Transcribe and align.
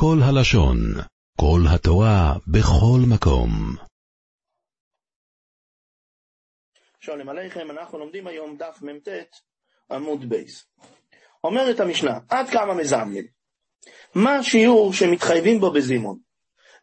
כל 0.00 0.18
הלשון, 0.22 0.78
כל 1.40 1.60
התורה, 1.74 2.34
בכל 2.46 3.00
מקום. 3.10 3.50
שלום 7.00 7.28
עליכם, 7.28 7.70
אנחנו 7.70 7.98
לומדים 7.98 8.26
היום 8.26 8.56
דף 8.56 8.82
מ"ט 8.82 9.08
עמוד 9.90 10.28
בייס. 10.28 10.66
אומרת 11.44 11.80
המשנה, 11.80 12.18
עד 12.28 12.50
כמה 12.50 12.74
מזמנים? 12.74 13.26
מה 14.14 14.36
השיעור 14.36 14.92
שמתחייבים 14.92 15.60
בו 15.60 15.70
בזימון? 15.70 16.18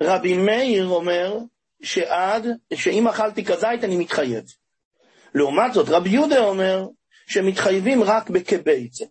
רבי 0.03 0.37
מאיר 0.37 0.87
אומר 0.87 1.37
שעד, 1.83 2.45
שאם 2.73 3.07
אכלתי 3.07 3.45
כזית 3.45 3.83
אני 3.83 3.97
מתחייב. 3.97 4.43
לעומת 5.35 5.73
זאת, 5.73 5.89
רבי 5.89 6.09
יהודה 6.09 6.39
אומר 6.39 6.87
שמתחייבים 7.27 8.03
רק 8.03 8.29
בכבייצה. 8.29 9.05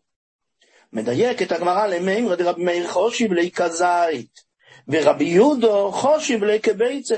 מדייקת 0.95 1.53
הגמרא 1.53 1.87
למימרא 1.87 2.35
דרבי 2.35 2.65
מאיר 2.65 2.89
חושיב 2.89 3.33
לי 3.33 3.51
כזית, 3.51 4.41
ורבי 4.89 5.25
יהודו 5.25 5.93
חושיב 5.93 6.45
לי 6.45 6.61
כבייצה. 6.61 7.17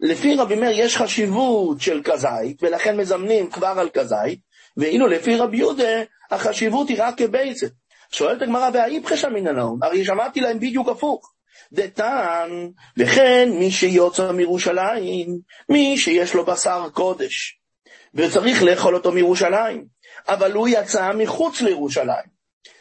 לפי 0.00 0.34
רבי 0.36 0.54
מאיר 0.54 0.80
יש 0.80 0.96
חשיבות 0.96 1.80
של 1.80 2.00
כזית, 2.04 2.62
ולכן 2.62 2.96
מזמנים 2.96 3.50
כבר 3.50 3.74
על 3.76 3.88
כזית, 3.88 4.40
ואילו 4.76 5.06
לפי 5.06 5.36
רבי 5.36 5.56
יהודה 5.56 6.02
החשיבות 6.30 6.88
היא 6.88 6.96
רק 7.02 7.18
כבייצה. 7.18 7.66
שואלת 8.12 8.42
הגמרא, 8.42 8.70
והאיפכא 8.72 9.16
שמינא 9.16 9.50
נאום? 9.50 9.82
הרי 9.82 10.04
שמעתי 10.04 10.40
להם 10.40 10.58
בדיוק 10.58 10.88
הפוך. 10.88 11.30
דתן, 11.72 12.48
וכן 12.96 13.48
מי 13.58 13.70
שיוצא 13.70 14.32
מירושלים, 14.32 15.38
מי 15.68 15.98
שיש 15.98 16.34
לו 16.34 16.44
בשר 16.44 16.88
קודש, 16.92 17.60
וצריך 18.14 18.62
לאכול 18.62 18.94
אותו 18.94 19.12
מירושלים, 19.12 19.84
אבל 20.28 20.52
הוא 20.52 20.68
יצא 20.68 21.12
מחוץ 21.12 21.60
לירושלים, 21.60 22.33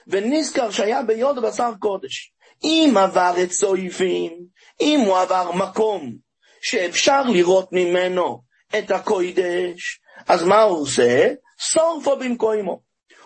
ונזכר 0.07 0.71
שהיה 0.71 1.01
ביוד 1.01 1.41
בשר 1.41 1.71
קודש. 1.79 2.33
אם 2.63 2.93
עבר 2.99 3.33
את 3.43 3.51
סויפים, 3.51 4.33
אם 4.81 4.99
הוא 4.99 5.17
עבר 5.17 5.51
מקום 5.51 6.13
שאפשר 6.61 7.21
לראות 7.23 7.69
ממנו 7.71 8.41
את 8.77 8.91
הקוידש, 8.91 10.01
אז 10.27 10.43
מה 10.43 10.61
הוא 10.61 10.81
עושה? 10.81 11.33
שורפו 11.57 12.15
במקומו. 12.15 12.79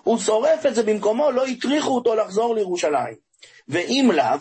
הוא 0.03 0.17
שורף 0.17 0.65
את 0.65 0.75
זה 0.75 0.83
במקומו, 0.83 1.31
לא 1.31 1.45
הטריחו 1.45 1.95
אותו 1.95 2.15
לחזור 2.15 2.55
לירושלים. 2.55 3.15
ואם 3.67 4.09
לאו, 4.13 4.39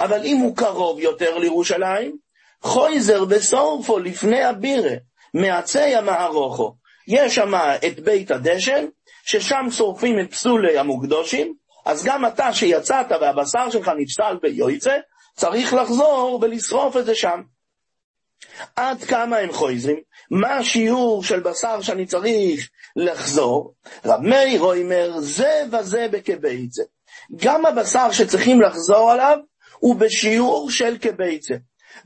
אבל 0.00 0.24
אם 0.24 0.36
הוא 0.36 0.56
קרוב 0.56 1.00
יותר 1.00 1.38
לירושלים, 1.38 2.16
חויזר 2.62 3.24
ושורפו 3.28 3.98
לפני 3.98 4.42
הבירה, 4.42 4.94
מעצי 5.34 5.94
המערוכו. 5.94 6.74
יש 7.08 7.34
שם 7.34 7.54
את 7.86 8.00
בית 8.00 8.30
הדשן, 8.30 8.86
ששם 9.26 9.66
שורפים 9.70 10.20
את 10.20 10.30
פסולי 10.30 10.78
המוקדושים, 10.78 11.54
אז 11.84 12.04
גם 12.04 12.26
אתה 12.26 12.52
שיצאת 12.52 13.06
והבשר 13.20 13.70
שלך 13.70 13.90
נפסל 13.96 14.36
ביועצה, 14.42 14.96
צריך 15.36 15.74
לחזור 15.74 16.38
ולשרוף 16.42 16.96
את 16.96 17.06
זה 17.06 17.14
שם. 17.14 17.40
עד 18.76 19.04
כמה 19.04 19.36
הם 19.36 19.52
חויזרים? 19.52 20.00
מה 20.30 20.56
השיעור 20.56 21.24
של 21.24 21.40
בשר 21.40 21.80
שאני 21.80 22.06
צריך 22.06 22.68
לחזור? 22.96 23.74
רב 24.04 24.20
מאיר 24.20 24.60
אומר, 24.62 25.20
זה 25.20 25.62
וזה 25.72 26.06
בקבייצה. 26.10 26.82
גם 27.36 27.66
הבשר 27.66 28.12
שצריכים 28.12 28.60
לחזור 28.60 29.10
עליו 29.10 29.38
הוא 29.78 29.96
בשיעור 29.96 30.70
של 30.70 30.98
קבייצה. 30.98 31.54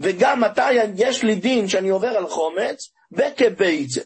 וגם 0.01 0.41
מתי 0.41 0.73
יש 0.97 1.23
לי 1.23 1.35
דין 1.35 1.69
שאני 1.69 1.89
עובר 1.89 2.09
על 2.09 2.29
חומץ? 2.29 2.91
בקבייצה. 3.11 4.01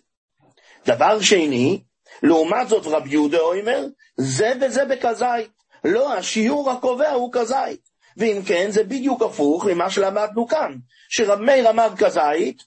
דבר 0.86 1.20
שני, 1.20 1.82
לעומת 2.22 2.68
זאת 2.68 2.86
רב 2.86 3.06
יהודה 3.06 3.40
אומר, 3.40 3.86
זה 4.16 4.52
וזה 4.60 4.84
בכזית. 4.84 5.50
לא, 5.84 6.14
השיעור 6.14 6.70
הקובע 6.70 7.10
הוא 7.10 7.30
כזית. 7.32 7.92
ואם 8.16 8.40
כן, 8.46 8.70
זה 8.70 8.84
בדיוק 8.84 9.22
הפוך 9.22 9.66
למה 9.66 9.90
שלמדנו 9.90 10.48
כאן, 10.48 10.74
שרב 11.08 11.40
מאיר 11.40 11.70
אמר 11.70 11.88
כזית, 11.96 12.62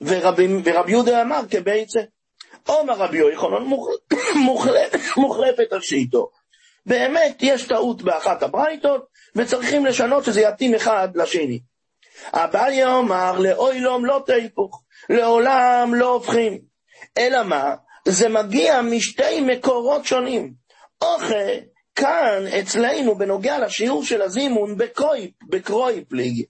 ורב, 0.00 0.34
ורב 0.64 0.88
יהודה 0.88 1.22
אמר 1.22 1.40
כביצה. 1.50 2.00
עומר 2.66 2.94
רבי 2.94 3.18
יוחנן 3.18 3.62
מוחלפת 5.16 5.72
השיטו. 5.72 6.30
באמת 6.86 7.36
יש 7.40 7.68
טעות 7.68 8.02
באחת 8.02 8.42
הברייתות, 8.42 9.06
וצריכים 9.36 9.86
לשנות 9.86 10.24
שזה 10.24 10.40
יתאים 10.40 10.74
אחד 10.74 11.08
לשני. 11.16 11.60
אביי 12.32 12.84
אומר 12.84 13.38
לאוילום 13.38 14.04
לא 14.04 14.22
תהפוך, 14.26 14.82
לעולם 15.08 15.94
לא 15.94 16.12
הופכים. 16.12 16.58
אלא 17.18 17.42
מה? 17.42 17.74
זה 18.08 18.28
מגיע 18.28 18.82
משתי 18.82 19.40
מקורות 19.40 20.04
שונים. 20.04 20.52
אוכל 21.02 21.58
כאן, 21.96 22.46
אצלנו, 22.60 23.14
בנוגע 23.18 23.58
לשיעור 23.58 24.04
של 24.04 24.22
הזימון, 24.22 24.78
בקרויפ, 24.78 25.30
בקרויפליג. 25.48 26.44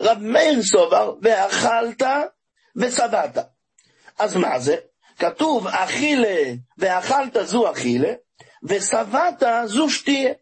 רב 0.00 0.18
מאיר 0.20 0.62
סובר, 0.62 1.14
ואכלת 1.22 2.02
ושבעת. 2.76 3.38
אז 4.18 4.36
מה 4.36 4.58
זה? 4.58 4.76
כתוב, 5.18 5.66
אכילה 5.66 6.54
ואכלת 6.78 7.36
זו 7.44 7.70
אכילה, 7.70 8.12
ושבעת 8.64 9.42
זו 9.64 9.90
שתיה. 9.90 10.32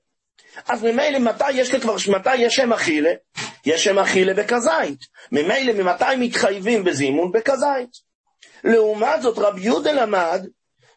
אז 0.68 0.82
ממילא 0.82 1.18
מתי 1.18 1.50
יש 1.50 1.74
כבר, 1.74 1.96
מתי 2.12 2.36
יש 2.36 2.54
שם 2.54 2.72
אכילה? 2.72 3.10
יש 3.66 3.84
שם 3.84 3.98
אכילה 3.98 4.34
בכזית. 4.34 5.00
ממילא 5.32 5.72
ממתי 5.72 6.16
מתחייבים 6.18 6.84
בזימון? 6.84 7.32
בכזית. 7.32 8.09
לעומת 8.64 9.22
זאת, 9.22 9.38
רב 9.38 9.58
יהודה 9.58 9.92
למד 9.92 10.46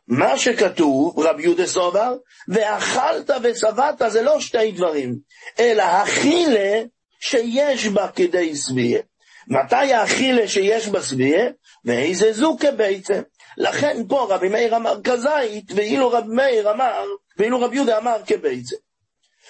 מה 0.07 0.37
שכתוב, 0.37 1.19
רבי 1.19 1.43
יהודה 1.43 1.67
סובר, 1.67 2.15
ואכלת 2.47 3.29
ושבעת 3.43 4.01
זה 4.07 4.21
לא 4.21 4.39
שתי 4.39 4.71
דברים, 4.71 5.15
אלא 5.59 5.83
אכילה 6.03 6.83
שיש 7.19 7.87
בה 7.87 8.07
כדי 8.07 8.55
שביעה. 8.55 9.01
מתי 9.47 9.93
האכילה 9.93 10.47
שיש 10.47 10.87
בה 10.87 11.01
שביעה? 11.01 11.47
ואיזה 11.85 12.33
זו 12.33 12.57
כביצה. 12.59 13.21
לכן 13.57 14.01
פה 14.09 14.27
רבי 14.29 14.49
מאיר 14.49 14.75
אמר 14.75 15.01
כזית, 15.03 15.71
ואילו 15.75 16.11
רבי 16.11 16.35
מאיר 16.35 16.71
אמר, 16.71 17.05
ואילו 17.37 17.61
רבי 17.61 17.75
יהודה 17.75 17.97
אמר 17.97 18.17
כביצה. 18.25 18.75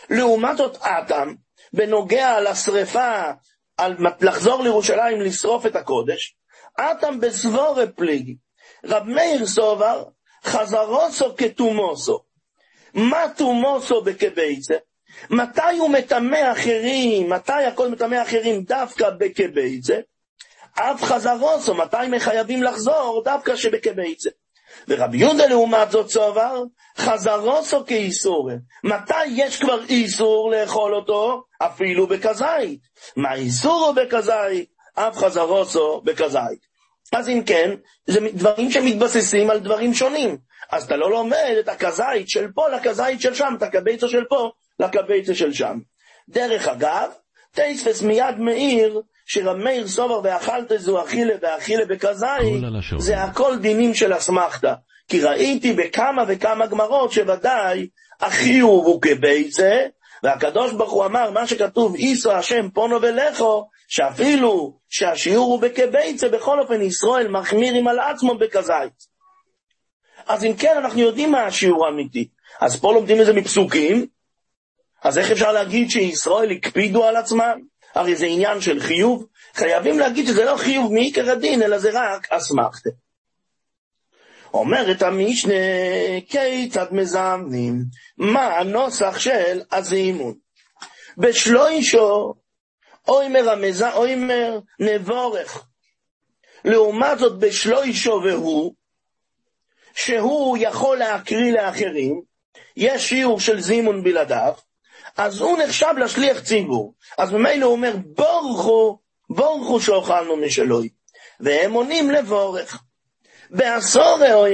לעומת 0.09 0.57
זאת 0.57 0.77
אטם, 0.77 1.33
בנוגע 1.73 2.41
לשרפה, 2.41 3.21
על 3.77 3.95
לחזור 4.21 4.63
לירושלים 4.63 5.21
לשרוף 5.21 5.65
את 5.65 5.75
הקודש, 5.75 6.35
אטם 6.79 7.19
בסבורה 7.19 7.87
פליג. 7.87 8.35
רב 8.85 9.03
מאיר 9.03 9.45
סובר, 9.45 10.03
חזרוסו 10.45 11.35
כתומוסו. 11.37 12.19
מה 12.93 13.23
תומוסו 13.37 14.01
בקבייצה? 14.01 14.75
מתי 15.29 15.77
הוא 15.79 15.89
מטמא 15.89 16.51
אחרים? 16.51 17.29
מתי 17.29 17.65
הכל 17.67 17.89
מטמא 17.89 18.21
אחרים 18.21 18.63
דווקא 18.63 19.09
בקבייצה? 19.09 19.99
אף 20.73 21.03
חזרוסו, 21.03 21.75
מתי 21.75 22.07
מחייבים 22.09 22.63
לחזור 22.63 23.21
דווקא 23.25 23.55
שבקבייצה? 23.55 24.29
ורבי 24.87 25.17
יהודה 25.17 25.45
לעומת 25.45 25.91
זאת 25.91 26.09
סובר, 26.09 26.63
חזרוסו 26.97 27.85
כאיסור. 27.85 28.49
מתי 28.83 29.25
יש 29.27 29.59
כבר 29.61 29.83
איסור 29.89 30.51
לאכול 30.51 30.95
אותו? 30.95 31.43
אפילו 31.57 32.07
בכזית. 32.07 32.79
מה 33.15 33.33
איסורו 33.33 33.93
בכזית? 33.93 34.72
אף 34.95 35.17
חזרוסו 35.17 36.01
בכזית. 36.03 36.73
אז 37.11 37.29
אם 37.29 37.43
כן, 37.45 37.71
זה 38.07 38.19
דברים 38.33 38.71
שמתבססים 38.71 39.49
על 39.49 39.59
דברים 39.59 39.93
שונים. 39.93 40.37
אז 40.71 40.83
אתה 40.83 40.95
לא 40.95 41.11
לומד 41.11 41.55
את 41.59 41.67
הכזית 41.67 42.29
של 42.29 42.47
פה 42.55 42.69
לכזית 42.69 43.21
של 43.21 43.33
שם, 43.33 43.53
את 43.57 43.63
הקבייצה 43.63 44.07
של 44.07 44.23
פה 44.29 44.49
לקבייצה 44.79 45.35
של 45.35 45.53
שם. 45.53 45.77
דרך 46.29 46.67
אגב, 46.67 47.11
טייספס 47.51 48.01
מיד 48.01 48.39
מאיר 48.39 49.01
שרב 49.25 49.57
מאיר 49.57 49.87
סובר 49.87 50.19
ואכלת 50.23 50.71
זו 50.77 51.03
אכילה 51.03 51.33
ואכילה 51.41 51.85
בכזית, 51.85 52.63
זה 52.97 53.23
הכל 53.23 53.57
דינים 53.57 53.93
של 53.93 54.17
אסמכתא. 54.17 54.73
כי 55.07 55.21
ראיתי 55.21 55.73
בכמה 55.73 56.23
וכמה 56.27 56.67
גמרות 56.67 57.11
שוודאי 57.11 57.87
החיוב 58.21 58.85
הוא 58.85 59.01
כבייצה, 59.01 59.79
והקדוש 60.23 60.73
ברוך 60.73 60.91
הוא 60.91 61.05
אמר, 61.05 61.31
מה 61.31 61.47
שכתוב, 61.47 61.95
איסו 61.95 62.31
השם 62.31 62.69
פונו 62.69 63.01
ולכו, 63.01 63.67
שאפילו 63.93 64.79
שהשיעור 64.89 65.51
הוא 65.51 65.61
בכבייצה, 65.61 66.29
בכל 66.29 66.59
אופן 66.59 66.81
ישראל 66.81 67.27
מחמירים 67.27 67.87
על 67.87 67.99
עצמו 67.99 68.37
בכזית. 68.37 69.07
אז 70.27 70.43
אם 70.45 70.53
כן, 70.53 70.77
אנחנו 70.77 70.99
יודעים 70.99 71.31
מה 71.31 71.45
השיעור 71.45 71.85
האמיתי. 71.85 72.27
אז 72.61 72.79
פה 72.81 72.93
לומדים 72.93 73.21
את 73.21 73.25
זה 73.25 73.33
מפסוקים, 73.33 74.07
אז 75.03 75.17
איך 75.17 75.31
אפשר 75.31 75.51
להגיד 75.51 75.89
שישראל 75.89 76.51
הקפידו 76.51 77.03
על 77.03 77.15
עצמם? 77.15 77.59
הרי 77.95 78.15
זה 78.15 78.25
עניין 78.25 78.61
של 78.61 78.79
חיוב. 78.79 79.27
חייבים 79.53 79.99
להגיד 79.99 80.27
שזה 80.27 80.45
לא 80.45 80.57
חיוב 80.57 80.93
מעיקר 80.93 81.31
הדין, 81.31 81.63
אלא 81.63 81.77
זה 81.77 81.89
רק 81.93 82.27
אסמכתה. 82.31 82.89
אומרת 84.53 85.01
המשנה, 85.01 85.53
כיצד 86.29 86.87
מזמנים? 86.91 87.83
מה 88.17 88.57
הנוסח 88.57 89.19
של 89.19 89.61
הזימון? 89.71 90.33
בשלוישו, 91.17 92.33
אוימר 93.07 93.49
המז... 93.49 93.83
אוימר 93.83 94.59
נבורך. 94.79 95.65
לעומת 96.65 97.19
זאת 97.19 97.39
בשלוישו 97.39 98.21
והוא, 98.23 98.73
שהוא 99.95 100.57
יכול 100.59 100.97
להקריא 100.97 101.51
לאחרים, 101.51 102.21
יש 102.77 103.09
שיעור 103.09 103.39
של 103.39 103.61
זימון 103.61 104.03
בלעדיו, 104.03 104.53
אז 105.17 105.41
הוא 105.41 105.57
נחשב 105.57 105.93
לשליח 105.97 106.39
ציבור. 106.39 106.93
אז 107.17 107.31
ממילא 107.31 107.65
הוא 107.65 107.71
אומר, 107.71 107.95
בורכו, 108.05 108.99
בורכו 109.29 109.81
שאוכלנו 109.81 110.35
משלוי. 110.35 110.89
והם 111.39 111.73
עונים 111.73 112.11
לבורך. 112.11 112.83
בעשור 113.49 114.17
הוא 114.33 114.47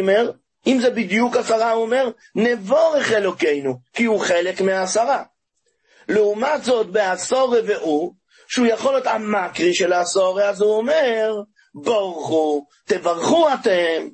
אם 0.68 0.80
זה 0.82 0.90
בדיוק 0.90 1.36
עשרה, 1.36 1.72
הוא 1.72 1.82
אומר, 1.82 2.10
נבורך 2.36 3.12
אלוקינו, 3.12 3.80
כי 3.94 4.06
הוא 4.06 4.20
חלק 4.20 4.62
מהעשרה. 4.62 5.24
לעומת 6.10 6.64
זאת, 6.64 6.88
בעשור 6.88 7.56
והוא, 7.68 8.14
שהוא 8.50 8.68
יכול 8.68 8.94
להיות 8.94 9.08
המקרי 9.08 9.74
של 9.74 9.94
העשור, 9.94 10.42
אז 10.42 10.62
הוא 10.62 10.78
אומר, 10.78 11.34
בורכו, 11.74 12.66
תברכו 12.86 13.48
אתם. 13.54 14.08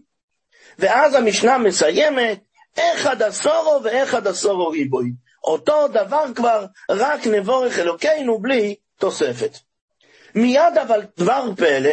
ואז 0.79 1.15
המשנה 1.15 1.57
מסיימת, 1.57 2.39
אחד 2.79 3.21
עשורו 3.21 3.83
ואחד 3.83 4.27
עשורו 4.27 4.69
ריבוי. 4.69 5.11
אותו 5.43 5.87
דבר 5.87 6.25
כבר, 6.35 6.65
רק 6.91 7.27
נבורך 7.27 7.79
אלוקינו 7.79 8.39
בלי 8.39 8.75
תוספת. 8.99 9.57
מיד 10.35 10.77
אבל 10.81 11.01
דבר 11.17 11.49
פלא, 11.57 11.89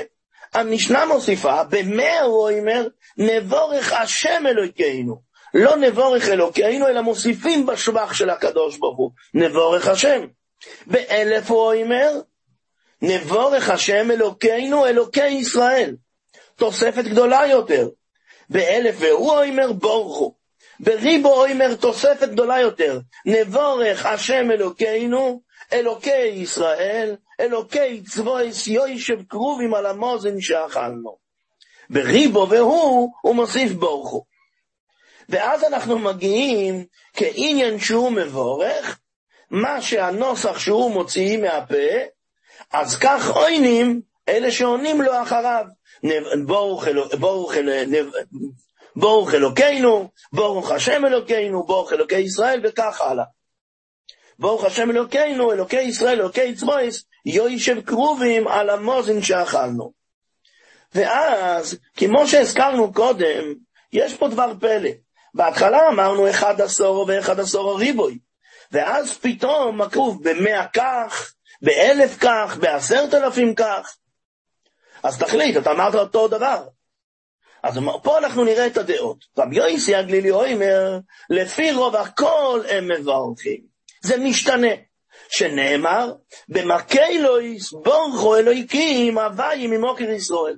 המשנה 0.54 1.06
מוסיפה, 1.06 1.64
במאה 1.64 2.24
אומר, 2.24 2.86
נבורך 3.16 3.92
השם 3.92 4.44
אלוקינו. 4.46 5.32
לא 5.54 5.76
נבורך 5.76 6.28
אלוקינו, 6.28 6.88
אלא 6.88 7.00
מוסיפים 7.00 7.66
בשבח 7.66 8.12
של 8.12 8.30
הקדוש 8.30 8.76
ברוך 8.76 8.98
הוא, 8.98 9.10
נבורך 9.34 9.88
השם. 9.88 10.20
באלף 10.86 11.50
הוא 11.50 11.72
אומר, 11.74 12.20
נבורך 13.02 13.70
השם 13.70 14.10
אלוקינו, 14.10 14.86
אלוקי 14.86 15.26
ישראל. 15.26 15.96
תוספת 16.56 17.04
גדולה 17.04 17.46
יותר. 17.46 17.88
באלף 18.48 18.96
והוא 18.98 19.32
אומר 19.32 19.72
בורכו. 19.72 20.34
בריבו 20.80 21.44
אומר 21.44 21.74
תוספת 21.74 22.28
גדולה 22.28 22.60
יותר. 22.60 23.00
נבורך 23.26 24.06
השם 24.06 24.50
אלוקינו, 24.50 25.40
אלוקי 25.72 26.26
ישראל, 26.26 27.16
אלוקי 27.40 28.02
צבויס 28.02 28.66
יוישב 28.66 29.22
קרובים 29.28 29.74
על 29.74 29.86
המוזן 29.86 30.40
שאכלנו. 30.40 31.16
בריבו 31.90 32.46
והוא, 32.50 33.12
הוא 33.22 33.34
מוסיף 33.34 33.72
בורכו. 33.72 34.24
ואז 35.28 35.64
אנחנו 35.64 35.98
מגיעים 35.98 36.84
כעניין 37.12 37.78
שהוא 37.78 38.10
מבורך, 38.12 38.98
מה 39.50 39.82
שהנוסח 39.82 40.58
שהוא 40.58 40.90
מוציא 40.90 41.38
מהפה, 41.38 41.74
אז 42.72 42.96
כך 42.98 43.30
עוינים 43.30 44.00
אלה 44.28 44.50
שעונים 44.50 45.02
לו 45.02 45.22
אחריו. 45.22 45.64
ברוך 48.96 49.34
אלוקינו, 49.34 50.10
ברוך 50.32 50.70
השם 50.70 51.04
אלוקינו, 51.04 51.66
ברוך 51.66 51.92
אלוקי 51.92 52.18
ישראל, 52.18 52.60
וכך 52.64 53.00
הלאה. 53.00 53.24
ברוך 54.38 54.64
השם 54.64 54.90
אלוקינו, 54.90 55.52
אלוקי 55.52 55.80
ישראל, 55.80 56.20
אלוקי 56.20 56.54
צבויס, 56.54 57.04
יוישב 57.26 57.80
קרובים 57.80 58.48
על 58.48 58.70
המוזן 58.70 59.22
שאכלנו. 59.22 59.92
ואז, 60.94 61.78
כמו 61.96 62.28
שהזכרנו 62.28 62.92
קודם, 62.92 63.54
יש 63.92 64.14
פה 64.14 64.28
דבר 64.28 64.52
פלא. 64.60 64.90
בהתחלה 65.34 65.88
אמרנו 65.88 66.30
אחד 66.30 66.60
עשור 66.60 67.04
ואחד 67.08 67.40
עשור 67.40 67.78
ריבוי, 67.78 68.18
ואז 68.72 69.18
פתאום 69.18 69.80
הכתוב 69.80 70.28
במאה 70.28 70.66
כך, 70.66 71.32
באלף 71.62 72.16
כך, 72.20 72.56
בעשרת 72.60 73.14
אלפים 73.14 73.54
כך. 73.54 73.96
אז 75.02 75.18
תחליט, 75.18 75.56
אתה 75.56 75.70
אמרת 75.72 75.94
אותו 75.94 76.28
דבר. 76.28 76.64
אז 77.62 77.78
פה 78.02 78.18
אנחנו 78.18 78.44
נראה 78.44 78.66
את 78.66 78.76
הדעות. 78.76 79.18
רבי 79.38 79.56
יויסי 79.56 79.94
הגלילי 79.94 80.30
אומר, 80.30 80.98
לפי 81.30 81.72
רוב 81.72 81.96
הכל 81.96 82.60
הם 82.68 82.88
מברכים. 82.88 83.60
זה 84.02 84.16
משתנה. 84.16 84.72
שנאמר, 85.28 86.12
במקלויס 86.48 87.72
בורכו 87.72 88.36
אלוהיקים 88.36 89.18
הוויים 89.18 89.70
ממוקר 89.70 90.10
ישראל. 90.10 90.56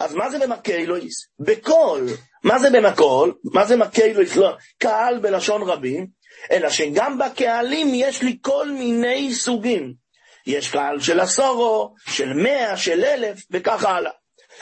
אז 0.00 0.14
מה 0.14 0.30
זה 0.30 0.38
במקלויס? 0.38 1.28
בקול. 1.38 2.06
מה 2.44 2.58
זה 2.58 2.70
במקול? 2.70 3.34
מה 3.44 3.66
זה 3.66 3.76
מקלויס? 3.76 4.36
לא, 4.36 4.56
קהל 4.78 5.18
בלשון 5.18 5.62
רבים, 5.62 6.06
אלא 6.50 6.70
שגם 6.70 7.18
בקהלים 7.18 7.88
יש 7.94 8.22
לי 8.22 8.38
כל 8.40 8.70
מיני 8.70 9.34
סוגים. 9.34 10.05
יש 10.46 10.70
קהל 10.70 11.00
של 11.00 11.20
עשורו, 11.20 11.94
של 12.08 12.32
מאה, 12.32 12.76
של 12.76 13.04
אלף, 13.04 13.38
וכך 13.50 13.84
הלאה. 13.84 14.12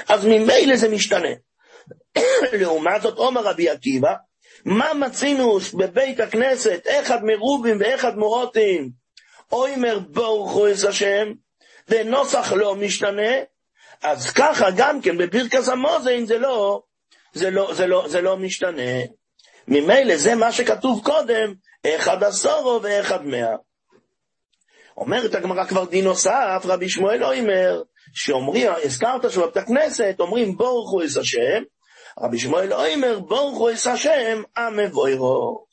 אז 0.08 0.24
ממילא 0.24 0.76
זה 0.76 0.88
משתנה. 0.88 1.28
לעומת 2.60 3.02
זאת, 3.02 3.18
עומר 3.18 3.42
רבי 3.42 3.68
עקיבא, 3.68 4.14
מה 4.64 4.94
מצינו 4.94 5.58
בבית 5.74 6.20
הכנסת, 6.20 6.86
אחד 7.00 7.24
מרובים 7.24 7.76
ואחד 7.80 8.16
מורוטים, 8.16 8.90
אוימר 9.52 9.98
בורכו 9.98 10.68
את 10.68 10.84
השם, 10.88 11.32
ונוסח 11.88 12.52
לא 12.52 12.76
משתנה, 12.76 13.32
אז 14.02 14.30
ככה 14.30 14.66
גם 14.76 15.00
כן 15.00 15.18
בברכס 15.18 15.68
המוזן 15.68 16.26
זה 16.26 16.38
לא, 16.38 16.82
זה 17.32 17.50
לא, 17.50 17.74
זה 17.74 17.86
לא, 17.86 18.04
זה 18.08 18.20
לא 18.20 18.36
משתנה. 18.36 19.00
ממילא 19.68 20.16
זה 20.16 20.34
מה 20.34 20.52
שכתוב 20.52 21.04
קודם, 21.04 21.54
אחד 21.86 22.24
עשורו 22.24 22.80
ואחד 22.82 23.26
מאה. 23.26 23.56
אומרת 24.96 25.34
הגמרא 25.34 25.64
כבר 25.64 25.84
דין 25.84 26.04
נוסף, 26.04 26.62
רבי 26.64 26.88
שמואל 26.88 27.16
לא 27.16 27.34
אומר, 27.34 27.82
שאומרים, 28.14 28.72
הזכרת 28.84 29.30
שבבית 29.30 29.56
הכנסת, 29.56 30.16
אומרים 30.20 30.56
בורכו 30.56 31.02
את 31.02 31.16
השם, 31.20 31.62
רבי 32.20 32.38
שמואל 32.38 32.68
לא 32.68 32.86
אומר, 32.86 33.18
בורכו 33.18 33.70
את 33.70 33.86
השם, 33.86 34.42
המבוירו. 34.56 35.64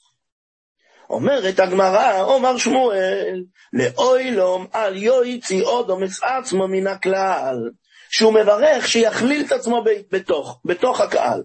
אומרת 1.10 1.60
הגמרא, 1.60 2.22
אומר 2.22 2.58
שמואל, 2.58 3.44
לאוילום 3.74 4.68
על 4.72 4.98
יויצי 4.98 5.62
אודומס 5.62 6.24
עצמו 6.24 6.68
מן 6.68 6.88
הכלל, 6.88 7.70
שהוא 8.10 8.34
מברך 8.34 8.88
שיכליל 8.88 9.46
את 9.46 9.52
עצמו 9.52 9.84
בתוך, 10.12 10.60
בתוך 10.66 11.02
הקהל. 11.02 11.44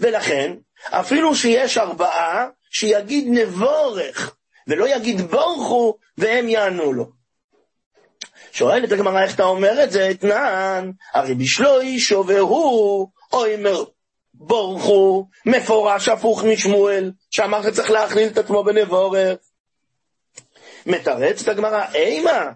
ולכן, 0.00 0.56
אפילו 0.90 1.34
שיש 1.34 1.78
ארבעה, 1.78 2.48
שיגיד 2.70 3.28
נבורך, 3.30 4.36
ולא 4.68 4.88
יגיד 4.88 5.20
בורכו, 5.20 5.98
והם 6.18 6.48
יענו 6.48 6.92
לו. 6.92 7.15
שואלת 8.56 8.92
הגמרא 8.92 9.22
איך 9.22 9.34
אתה 9.34 9.42
אומר 9.44 9.84
את 9.84 9.90
זה, 9.90 10.10
אתנן, 10.10 10.90
הרי 11.14 11.34
בשלוי 11.34 11.98
שוברהו, 11.98 13.10
אומר 13.32 13.84
בורכו, 14.34 15.28
מפורש 15.46 16.08
הפוך 16.08 16.44
משמואל, 16.44 17.12
שאמר 17.30 17.62
שצריך 17.62 17.90
להכליל 17.90 18.28
את 18.28 18.38
עצמו 18.38 18.64
בנבורך. 18.64 19.38
מתרצת 20.86 21.48
הגמרא, 21.48 21.84
אימה, 21.94 22.50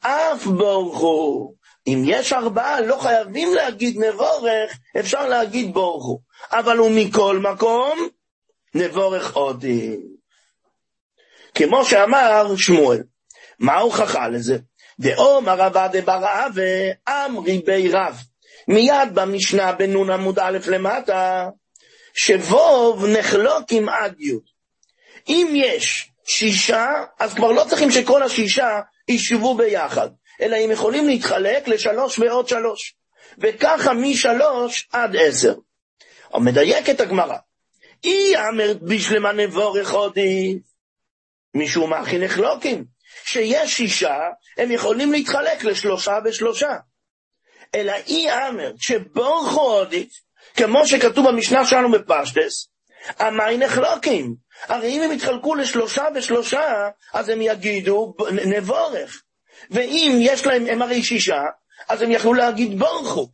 אף 0.00 0.46
בורכו. 0.46 1.54
אם 1.86 2.02
יש 2.06 2.32
ארבעה, 2.32 2.80
לא 2.80 2.98
חייבים 3.00 3.54
להגיד 3.54 3.98
נבורך, 3.98 4.78
אפשר 5.00 5.28
להגיד 5.28 5.74
בורכו. 5.74 6.20
אבל 6.52 6.76
הוא 6.76 6.90
מכל 6.94 7.38
מקום, 7.38 8.08
נבורך 8.74 9.36
עודי. 9.36 9.96
כמו 11.54 11.84
שאמר 11.84 12.56
שמואל. 12.56 13.02
מה 13.58 13.72
ההוכחה 13.72 14.28
לזה? 14.28 14.58
דאומר 15.00 15.62
עבד 15.62 16.04
ברעה 16.04 16.46
ואמרי 16.54 17.62
בי 17.66 17.88
רב. 17.92 18.22
מיד 18.68 19.14
במשנה 19.14 19.72
בנון 19.72 20.10
עמוד 20.10 20.38
א' 20.38 20.58
למטה, 20.66 21.48
שווב 22.14 23.06
נחלוק 23.06 23.64
עם 23.70 23.88
עד 23.88 24.20
י'. 24.20 24.32
אם 25.28 25.52
יש 25.54 26.10
שישה, 26.26 27.04
אז 27.18 27.34
כבר 27.34 27.52
לא 27.52 27.64
צריכים 27.68 27.90
שכל 27.90 28.22
השישה 28.22 28.80
יישבו 29.08 29.54
ביחד, 29.54 30.08
אלא 30.40 30.56
הם 30.56 30.70
יכולים 30.70 31.08
להתחלק 31.08 31.68
לשלוש 31.68 32.18
ועוד 32.18 32.48
שלוש. 32.48 32.94
וככה 33.38 33.92
משלוש 33.92 34.88
עד 34.92 35.16
עשר. 35.16 35.54
מדייק 36.34 36.90
את 36.90 37.00
הגמרא. 37.00 37.36
אי 38.04 38.36
אמרת 38.48 38.82
בשלמה 38.82 39.32
נבורך 39.32 39.92
עודי, 39.92 40.58
משום 41.54 41.90
מה 41.90 41.98
הכי 41.98 42.18
נחלוקים. 42.18 42.97
שיש 43.24 43.76
שישה, 43.76 44.18
הם 44.58 44.70
יכולים 44.70 45.12
להתחלק 45.12 45.64
לשלושה 45.64 46.18
ושלושה. 46.24 46.76
אלא 47.74 47.92
אי 48.06 48.30
אמר 48.30 48.72
שבורכו 48.78 49.60
עודית, 49.60 50.10
כמו 50.56 50.86
שכתוב 50.86 51.28
במשנה 51.28 51.66
שלנו 51.66 51.90
בפשטס, 51.92 52.68
המי 53.18 53.56
נחלוקים. 53.58 54.34
הרי 54.62 54.88
אם 54.88 55.02
הם 55.02 55.12
יתחלקו 55.12 55.54
לשלושה 55.54 56.04
ושלושה, 56.14 56.88
אז 57.12 57.28
הם 57.28 57.42
יגידו 57.42 58.14
נבורך. 58.30 59.22
ואם 59.70 60.18
יש 60.20 60.46
להם, 60.46 60.66
הם 60.66 60.82
הרי 60.82 61.02
שישה, 61.02 61.42
אז 61.88 62.02
הם 62.02 62.10
יכלו 62.10 62.34
להגיד 62.34 62.78
בורכו. 62.78 63.28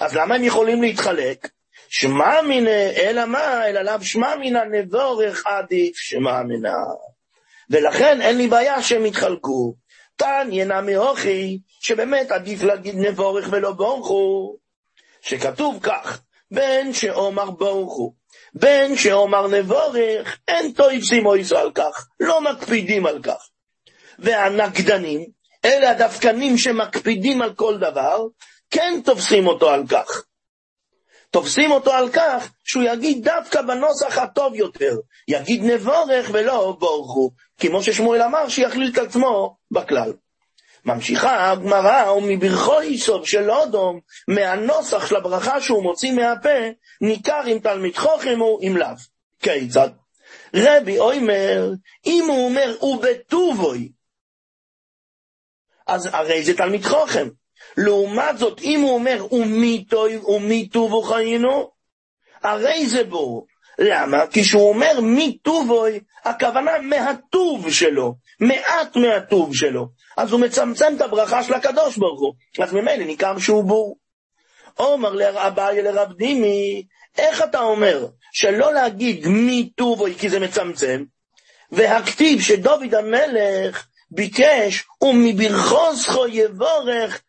אז 0.00 0.16
למה 0.16 0.34
הם 0.34 0.44
יכולים 0.44 0.82
להתחלק? 0.82 1.48
שמע 1.88 2.42
מינא, 2.42 2.90
אלא 2.96 3.24
מה? 3.24 3.68
אלא 3.68 3.82
לאו 3.82 4.02
שמע 4.02 4.36
מינא 4.36 4.58
נבורך 4.70 5.46
עדיף 5.46 5.96
שמע 5.96 6.42
מינא. 6.42 6.70
ולכן 7.70 8.20
אין 8.20 8.36
לי 8.36 8.48
בעיה 8.48 8.82
שהם 8.82 9.06
יתחלקו. 9.06 9.74
תניא 10.16 10.64
נמי 10.64 10.94
הוכי, 10.94 11.58
שבאמת 11.80 12.30
עדיף 12.30 12.62
להגיד 12.62 12.94
נבורך 12.94 13.48
ולא 13.50 13.72
בורכו, 13.72 14.56
שכתוב 15.20 15.78
כך, 15.82 16.20
בין 16.50 16.92
שאומר 16.92 17.48
הוא, 17.58 18.12
בין 18.54 18.96
שאומר 18.96 19.46
נבורך, 19.46 20.38
אין 20.48 20.72
תויפסים 20.72 21.26
אויסו 21.26 21.58
על 21.58 21.72
כך, 21.72 22.08
לא 22.20 22.40
מקפידים 22.40 23.06
על 23.06 23.22
כך. 23.22 23.48
והנקדנים, 24.18 25.26
אלה 25.64 25.90
הדווקנים 25.90 26.58
שמקפידים 26.58 27.42
על 27.42 27.54
כל 27.54 27.78
דבר, 27.78 28.26
כן 28.70 29.00
תופסים 29.04 29.46
אותו 29.46 29.70
על 29.70 29.82
כך. 29.88 30.24
תופסים 31.30 31.70
אותו 31.70 31.92
על 31.92 32.08
כך 32.12 32.50
שהוא 32.64 32.82
יגיד 32.82 33.24
דווקא 33.24 33.62
בנוסח 33.62 34.18
הטוב 34.18 34.54
יותר, 34.54 34.96
יגיד 35.28 35.64
נבורך 35.64 36.30
ולא 36.32 36.76
בורכו, 36.78 37.30
כמו 37.60 37.82
ששמואל 37.82 38.22
אמר 38.22 38.48
שיכליל 38.48 38.90
את 38.92 38.98
עצמו 38.98 39.56
בכלל. 39.70 40.12
ממשיכה 40.84 41.50
הגמרא, 41.50 42.10
ומברכו 42.10 42.80
איסוב 42.80 43.26
של 43.26 43.50
אודום, 43.50 44.00
מהנוסח 44.28 45.06
של 45.06 45.16
הברכה 45.16 45.60
שהוא 45.60 45.82
מוציא 45.82 46.12
מהפה, 46.12 46.58
ניכר 47.00 47.40
אם 47.46 47.58
תלמיד 47.62 47.96
חוכם 47.96 48.38
הוא 48.38 48.62
אם 48.62 48.76
לאו. 48.76 48.88
כיצד? 49.40 49.88
רבי 50.54 50.98
אומר, 50.98 51.70
אם 52.06 52.24
הוא 52.28 52.44
אומר 52.44 52.84
ובטובוי, 52.84 53.92
אז 55.86 56.08
הרי 56.12 56.44
זה 56.44 56.56
תלמיד 56.56 56.84
חוכם. 56.84 57.28
לעומת 57.76 58.38
זאת, 58.38 58.60
אם 58.60 58.80
הוא 58.80 58.94
אומר 58.94 59.26
ומי 60.28 60.68
טובו 60.68 61.02
חיינו, 61.02 61.70
הרי 62.42 62.86
זה 62.86 63.04
בור. 63.04 63.46
למה? 63.78 64.26
כי 64.26 64.42
כשהוא 64.42 64.68
אומר 64.68 65.00
מי 65.00 65.38
טובוי, 65.42 66.00
הכוונה 66.24 66.78
מהטוב 66.82 67.70
שלו, 67.70 68.14
מעט 68.40 68.96
מהטוב 68.96 69.54
שלו. 69.54 69.88
אז 70.16 70.32
הוא 70.32 70.40
מצמצם 70.40 70.92
את 70.96 71.00
הברכה 71.00 71.42
של 71.42 71.54
הקדוש 71.54 71.96
ברוך 71.96 72.20
הוא. 72.20 72.34
אז 72.64 72.72
ממילא 72.72 73.04
ניכר 73.04 73.38
שהוא 73.38 73.64
בור. 73.64 73.96
אומר 74.78 75.10
לאביי 75.10 75.82
לרב 75.82 76.12
דימי, 76.12 76.86
איך 77.18 77.42
אתה 77.42 77.60
אומר 77.60 78.06
שלא 78.32 78.72
להגיד 78.72 79.26
מטובו 79.26 80.14
כי 80.14 80.28
זה 80.28 80.40
מצמצם, 80.40 81.04
והכתיב 81.72 82.40
שדוד 82.40 82.94
המלך 82.94 83.86
ביקש 84.10 84.84
ומברכתך 85.02 86.26
יבורך 86.28 87.22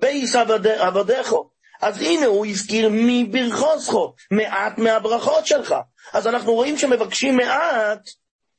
בית 0.00 0.36
עבדך. 0.78 1.50
אז 1.80 2.02
הנה 2.02 2.26
הוא 2.26 2.46
הזכיר 2.46 2.88
מברכתך, 2.92 4.14
מעט 4.30 4.78
מהברכות 4.78 5.46
שלך. 5.46 5.74
אז 6.12 6.26
אנחנו 6.26 6.54
רואים 6.54 6.78
שמבקשים 6.78 7.36
מעט, 7.36 8.08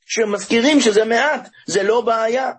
שמזכירים 0.06 0.80
שזה 0.80 1.04
מעט, 1.04 1.48
זה 1.66 1.82
לא 1.82 2.00
בעיה. 2.00 2.52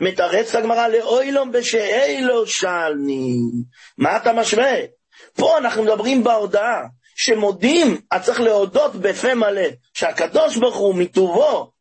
מתרץ 0.00 0.54
הגמרא 0.54 0.88
לאוילום 0.88 1.52
בשאלו 1.52 2.46
שלני. 2.46 3.36
מה 3.98 4.16
אתה 4.16 4.32
משווה? 4.32 4.74
פה 5.36 5.58
אנחנו 5.58 5.82
מדברים 5.82 6.24
בהודעה, 6.24 6.80
שמודים, 7.16 8.00
אז 8.10 8.24
צריך 8.24 8.40
להודות 8.40 8.94
בפה 8.94 9.34
מלא, 9.34 9.68
שהקדוש 9.94 10.56
ברוך 10.56 10.76
הוא 10.76 10.94
מטובו, 10.94 11.72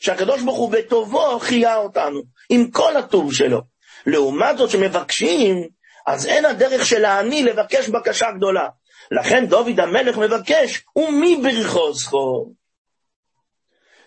שהקדוש 0.00 0.42
ברוך 0.42 0.58
הוא 0.58 0.72
בטובו 0.72 1.38
חיה 1.38 1.76
אותנו, 1.76 2.22
עם 2.50 2.70
כל 2.70 2.96
הטוב 2.96 3.34
שלו. 3.34 3.71
לעומת 4.06 4.58
זאת 4.58 4.70
שמבקשים, 4.70 5.68
אז 6.06 6.26
אין 6.26 6.44
הדרך 6.44 6.86
של 6.86 7.04
העני 7.04 7.42
לבקש 7.42 7.88
בקשה 7.88 8.26
גדולה. 8.36 8.68
לכן 9.10 9.46
דוד 9.46 9.80
המלך 9.80 10.18
מבקש, 10.18 10.82
ומי 10.96 11.36
ברכו 11.42 11.92
זכור? 11.92 12.52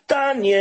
תניא, 0.05 0.57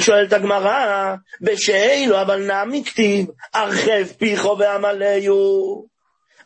שואלת 0.00 0.32
הגמרא, 0.32 1.14
בשאלו 1.40 2.20
אבל 2.20 2.46
נעמי 2.46 2.84
כתיב, 2.84 3.26
הרחב 3.54 4.06
פיכו 4.18 4.56
ועמליו. 4.58 5.34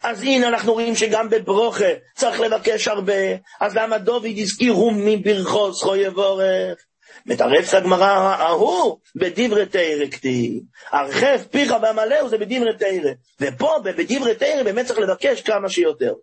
אז 0.02 0.22
הנה 0.22 0.48
אנחנו 0.48 0.72
רואים 0.72 0.96
שגם 0.96 1.30
בברוכה 1.30 1.92
צריך 2.16 2.40
לבקש 2.40 2.88
הרבה, 2.88 3.12
אז 3.60 3.76
למה 3.76 3.98
דוד 3.98 4.26
הזכיר 4.36 4.72
הוא 4.72 4.92
מברכו 4.96 5.72
זכו 5.72 5.96
יבורך? 5.96 6.84
מתרץ 7.26 7.74
הגמרא 7.74 8.34
ההוא 8.38 8.98
בדברי 9.16 9.66
תרא 9.66 10.06
כתיב, 10.10 10.62
הרחב 10.90 11.42
פיך 11.50 11.74
ועמלהו 11.82 12.28
זה 12.28 12.38
בדברי 12.38 12.76
תרא, 12.78 13.10
ופה 13.40 13.76
בדברי 13.84 14.34
תרא 14.34 14.62
באמת 14.62 14.86
צריך 14.86 14.98
לבקש 14.98 15.40
כמה 15.40 15.68
שיותר. 15.68 16.14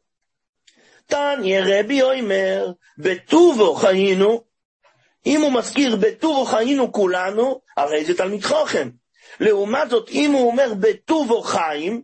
תניא 1.06 1.62
רבי 1.66 2.02
אומר, 2.02 2.72
בטובו 2.98 3.76
חיינו, 3.76 4.44
אם 5.26 5.42
הוא 5.42 5.52
מזכיר 5.52 5.96
בטובו 5.96 6.46
חיינו 6.46 6.92
כולנו, 6.92 7.62
הרי 7.78 8.06
זה 8.06 8.18
תלמיד 8.18 8.44
חוכם. 8.44 8.90
לעומת 9.40 9.90
זאת, 9.90 10.10
אם 10.10 10.32
הוא 10.32 10.48
אומר 10.52 10.74
בטובו 10.80 11.42
חיים, 11.42 12.02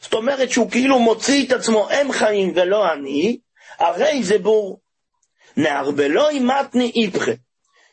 זאת 0.00 0.14
אומרת 0.14 0.50
שהוא 0.50 0.70
כאילו 0.70 0.98
מוציא 0.98 1.46
את 1.46 1.52
עצמו 1.52 1.88
הם 1.90 2.12
חיים 2.12 2.52
ולא 2.56 2.92
אני, 2.92 3.38
הרי 3.78 4.22
זה 4.22 4.38
בור. 4.38 4.80
נערבלוי 5.56 6.40
מתני 6.40 6.92
איפכה. 6.96 7.32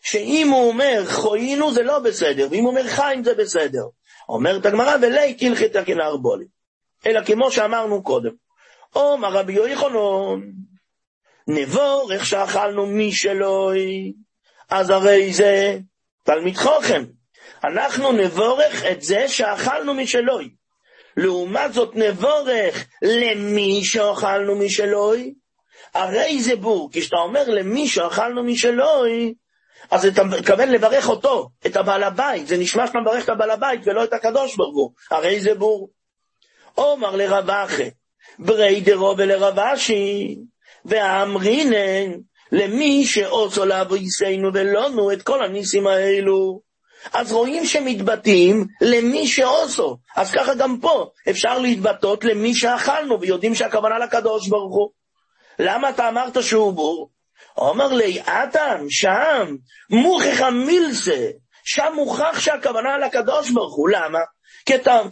שאם 0.05 0.49
הוא 0.49 0.67
אומר 0.67 1.03
חוינו 1.05 1.73
זה 1.73 1.83
לא 1.83 1.99
בסדר, 1.99 2.47
ואם 2.51 2.63
הוא 2.63 2.69
אומר 2.69 2.87
חיים 2.87 3.23
זה 3.23 3.33
בסדר. 3.33 3.83
אומרת 4.29 4.65
הגמרא, 4.65 4.95
ולי 5.01 5.33
תלכתא 5.33 5.83
כנערבולי. 5.83 6.45
אלא 7.05 7.23
כמו 7.23 7.51
שאמרנו 7.51 8.03
קודם. 8.03 8.31
אומר 8.95 9.29
רבי 9.29 9.53
יוחנן, 9.53 10.41
נבורך 11.47 12.25
שאכלנו 12.25 12.85
משלוי, 12.85 14.13
אז 14.69 14.89
הרי 14.89 15.33
זה 15.33 15.77
תלמיד 16.23 16.55
חוכם. 16.55 17.05
אנחנו 17.63 18.11
נבורך 18.11 18.85
את 18.91 19.01
זה 19.01 19.27
שאכלנו 19.27 19.93
משלוי. 19.93 20.49
לעומת 21.17 21.73
זאת 21.73 21.95
נבורך 21.95 22.87
למי 23.01 23.81
שאכלנו 23.83 24.55
משלוי, 24.55 25.33
הרי 25.93 26.39
זה 26.41 26.55
בור, 26.55 26.89
כשאתה 26.93 27.17
אומר 27.17 27.43
למי 27.47 27.87
שאכלנו 27.87 28.43
משלוי, 28.43 29.33
אז 29.91 30.05
אתה 30.05 30.23
מתכוון 30.23 30.69
לברך 30.69 31.09
אותו, 31.09 31.49
את 31.65 31.75
הבעל 31.77 32.03
הבית, 32.03 32.47
זה 32.47 32.57
נשמע 32.57 32.87
שאתה 32.87 32.99
מברך 32.99 33.23
את 33.23 33.29
הבעל 33.29 33.51
הבית 33.51 33.81
ולא 33.85 34.03
את 34.03 34.13
הקדוש 34.13 34.55
ברוך 34.55 34.75
הוא, 34.75 34.91
הרי 35.11 35.41
זה 35.41 35.53
בור. 35.53 35.89
אומר 36.77 37.15
לרב 37.15 37.49
אחי, 37.49 37.89
ברי 38.39 38.81
דרו 38.81 39.15
ולרב 39.17 39.59
אשי, 39.59 40.37
ואמרינן 40.85 42.11
למי 42.51 43.05
שעושו 43.05 43.65
לאבויסנו 43.65 44.53
ולונו 44.53 45.11
את 45.11 45.21
כל 45.21 45.45
הניסים 45.45 45.87
האלו. 45.87 46.61
אז 47.13 47.31
רואים 47.31 47.65
שמתבטאים 47.65 48.65
למי 48.81 49.27
שעושו. 49.27 49.97
אז 50.15 50.31
ככה 50.31 50.53
גם 50.53 50.79
פה, 50.81 51.09
אפשר 51.29 51.59
להתבטאות 51.59 52.23
למי 52.23 52.55
שאכלנו, 52.55 53.21
ויודעים 53.21 53.55
שהכוונה 53.55 53.99
לקדוש 53.99 54.47
ברוך 54.47 54.75
הוא. 54.75 54.89
למה 55.59 55.89
אתה 55.89 56.09
אמרת 56.09 56.43
שהוא 56.43 56.73
בור? 56.73 57.09
אומר 57.57 57.93
לי, 57.93 58.21
אטם, 58.21 58.85
שם, 58.89 59.55
מוכיח 59.89 60.41
מילסה, 60.41 61.27
שם 61.65 61.91
מוכח 61.95 62.39
שהכוונה 62.39 62.97
לקדוש 62.97 63.49
ברוך 63.49 63.75
הוא, 63.75 63.89
למה? 63.89 64.19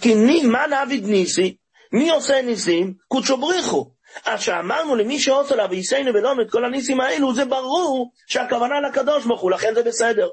כי 0.01 0.13
מה 0.43 0.67
נעביד 0.67 1.05
ניסי? 1.07 1.55
מי 1.91 2.09
עושה 2.09 2.41
ניסים? 2.41 2.93
קודשו 3.07 3.37
בריחו. 3.37 3.89
אז 4.25 4.41
שאמרנו 4.41 4.95
למי 4.95 5.19
שעושה 5.19 5.55
לה 5.55 5.65
וייסיינו 5.69 6.13
ולא 6.13 6.33
את 6.41 6.51
כל 6.51 6.65
הניסים 6.65 7.01
האלו, 7.01 7.35
זה 7.35 7.45
ברור 7.45 8.11
שהכוונה 8.27 8.81
לקדוש 8.81 9.25
ברוך 9.25 9.41
הוא, 9.41 9.51
לכן 9.51 9.73
זה 9.75 9.83
בסדר. 9.83 10.29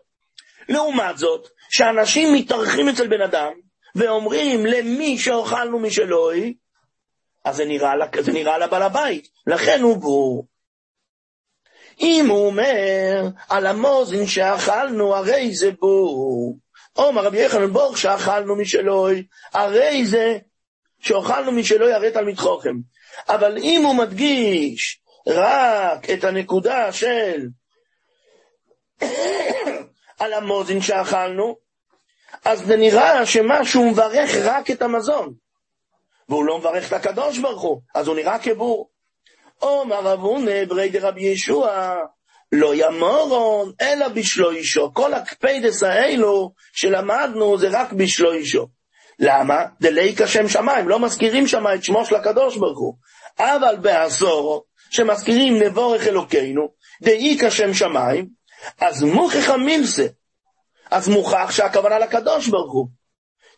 לעומת 0.68 1.18
זאת, 1.18 1.48
שאנשים 1.70 2.34
מתארחים 2.34 2.88
אצל 2.88 3.06
בן 3.08 3.20
אדם, 3.20 3.52
ואומרים 3.94 4.66
למי 4.66 5.18
שאוכלנו 5.18 5.78
משלוי, 5.78 6.54
אז 7.44 7.56
זה 7.56 7.64
נראה, 7.64 7.92
זה 8.20 8.32
נראה 8.32 8.58
לבעל 8.58 8.82
הבית, 8.82 9.28
לכן 9.46 9.80
הוא 9.80 9.96
בור. 9.96 10.46
אם 12.00 12.26
הוא 12.28 12.46
אומר 12.46 13.28
על 13.48 13.66
המוזין 13.66 14.26
שאכלנו, 14.26 15.16
הרי 15.16 15.54
זה 15.54 15.70
בור. 15.80 16.56
אומר 16.96 17.22
רבי 17.22 17.38
יחנן 17.38 17.72
בור 17.72 17.96
שאכלנו 17.96 18.56
משלוי, 18.56 19.26
הרי 19.52 20.06
זה 20.06 20.38
שאוכלנו 21.00 21.52
משלוי 21.52 21.92
הרי 21.92 22.10
תלמיד 22.10 22.38
חוכם. 22.38 22.74
אבל 23.28 23.58
אם 23.58 23.82
הוא 23.84 23.94
מדגיש 23.94 25.00
רק 25.26 26.10
את 26.10 26.24
הנקודה 26.24 26.92
של 26.92 27.46
על 30.20 30.32
המוזין 30.32 30.80
שאכלנו, 30.80 31.56
אז 32.44 32.60
זה 32.66 32.76
נראה 32.76 33.26
שמה 33.26 33.64
שהוא 33.64 33.90
מברך 33.90 34.30
רק 34.44 34.70
את 34.70 34.82
המזון, 34.82 35.34
והוא 36.28 36.44
לא 36.44 36.58
מברך 36.58 36.88
את 36.88 36.92
הקדוש 36.92 37.38
ברוך 37.38 37.62
הוא, 37.62 37.80
אז 37.94 38.08
הוא 38.08 38.16
נראה 38.16 38.38
כבור. 38.38 38.89
אומר 39.62 40.00
רב 40.00 40.20
הונא 40.20 40.64
ברי 40.64 40.88
דרבי 40.88 41.22
ישוע, 41.22 41.94
לא 42.52 42.74
ימורון, 42.74 43.72
אלא 43.80 44.08
בשלוישו. 44.08 44.90
כל 44.94 45.14
הקפדס 45.14 45.82
האלו 45.82 46.52
שלמדנו 46.72 47.58
זה 47.58 47.68
רק 47.70 47.92
בשלוישו. 47.92 48.66
למה? 49.18 49.64
דליקה 49.80 50.26
שם 50.26 50.48
שמיים, 50.48 50.88
לא 50.88 50.98
מזכירים 50.98 51.46
שם 51.46 51.64
את 51.74 51.84
שמו 51.84 52.04
של 52.04 52.14
הקדוש 52.14 52.56
ברוך 52.56 52.78
הוא. 52.78 52.94
אבל 53.38 53.76
בעשורו, 53.76 54.62
שמזכירים 54.90 55.62
נבורך 55.62 56.06
אלוקינו, 56.06 56.68
דאיקה 57.02 57.50
שם 57.50 57.74
שמיים, 57.74 58.26
אז 58.80 59.02
מוכיח 59.02 59.50
מילסה. 59.50 60.06
אז 60.90 61.08
מוכח 61.08 61.50
שהכוונה 61.50 61.98
לקדוש 61.98 62.48
ברוך 62.48 62.72
הוא. 62.72 62.86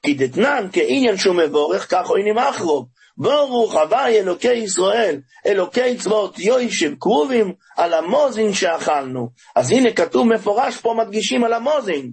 כי 0.03 0.15
דתנן 0.15 0.69
כעניין 0.73 1.17
שהוא 1.17 1.37
מבורך, 1.37 1.91
כך 1.91 2.09
עוינים 2.09 2.39
אחרוב. 2.39 2.87
ברוך 3.17 3.75
הווי 3.75 4.21
אלוקי 4.21 4.53
ישראל, 4.53 5.21
אלוקי 5.47 5.97
צבאות 5.97 6.39
יוישב 6.39 6.95
קרובים 6.99 7.55
על 7.77 7.95
המוזין 7.95 8.53
שאכלנו. 8.53 9.31
אז 9.57 9.71
הנה 9.71 9.93
כתוב 9.93 10.27
מפורש 10.27 10.77
פה 10.77 10.95
מדגישים 10.99 11.45
על 11.45 11.53
המוזין. 11.53 12.13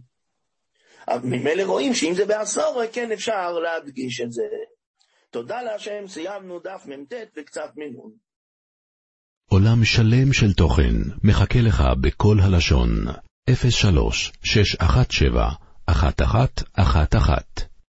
ממילא 1.23 1.63
רואים 1.63 1.93
שאם 1.93 2.13
זה 2.13 2.25
בעשור, 2.25 2.81
כן 2.93 3.11
אפשר 3.11 3.51
להדגיש 3.51 4.21
את 4.21 4.31
זה. 4.31 4.43
תודה 5.31 5.61
להשם, 5.61 6.07
סיימנו 6.07 6.59
דף 6.59 6.85
מ"ט 6.85 7.13
וקצת 7.37 7.71
מנון. 7.75 8.11
עולם 9.49 9.85
שלם 9.85 10.33
של 10.33 10.53
תוכן 10.53 10.95
מחכה 11.23 11.59
לך 11.61 11.83
בכל 12.01 12.37
הלשון, 12.41 12.89
03 13.69 14.31
617 14.43 15.49
1111 15.89 17.68